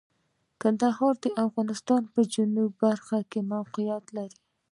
[0.61, 4.39] کندهار د افغانستان په جنوبی برخه کې موقعیت لري.